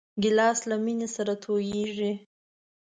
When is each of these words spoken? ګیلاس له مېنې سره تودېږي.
ګیلاس 0.21 0.59
له 0.69 0.75
مېنې 0.83 1.07
سره 1.15 1.33
تودېږي. 1.43 2.13